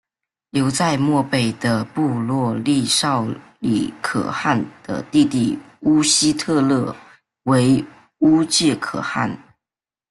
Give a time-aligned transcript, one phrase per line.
[0.49, 3.27] 留在漠北的部落立昭
[3.59, 6.95] 礼可汗的弟弟乌希特勒
[7.43, 7.85] 为
[8.17, 9.37] 乌介可汗。